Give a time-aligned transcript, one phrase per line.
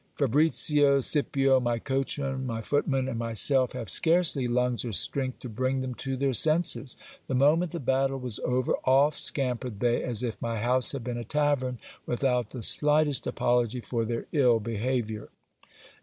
[0.17, 5.81] Fabricio, Scipio, my coachman, my footman, and myself, have scarcely lungs or strength to bring
[5.81, 6.97] them to their senses.
[7.27, 11.03] The mo ment the battle was over, off scampered they as if my house had
[11.03, 11.77] been a tavern,
[12.07, 15.29] without the slightest apology for their ill behaviour.